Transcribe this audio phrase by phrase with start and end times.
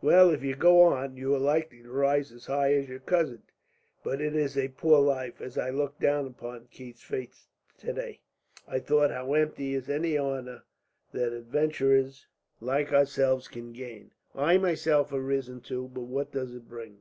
[0.00, 3.42] Well, if you go on, you are likely to rise as high as your cousin.
[4.04, 5.40] But it is a poor life.
[5.40, 8.20] As I looked down upon Keith's face today,
[8.68, 10.62] I thought how empty is any honour
[11.10, 12.28] that adventurers
[12.60, 14.12] like ourselves can gain.
[14.32, 16.92] I myself have risen too; but what does it bring?